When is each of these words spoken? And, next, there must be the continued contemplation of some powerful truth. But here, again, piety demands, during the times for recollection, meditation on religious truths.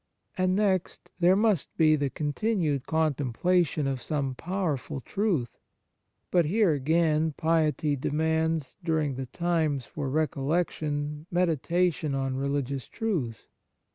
And, 0.35 0.55
next, 0.55 1.11
there 1.19 1.35
must 1.35 1.77
be 1.77 1.95
the 1.95 2.09
continued 2.09 2.87
contemplation 2.87 3.85
of 3.85 4.01
some 4.01 4.33
powerful 4.33 4.99
truth. 4.99 5.59
But 6.31 6.45
here, 6.45 6.71
again, 6.73 7.33
piety 7.37 7.95
demands, 7.95 8.77
during 8.83 9.13
the 9.13 9.27
times 9.27 9.85
for 9.85 10.09
recollection, 10.09 11.27
meditation 11.29 12.15
on 12.15 12.35
religious 12.35 12.87
truths. 12.87 13.45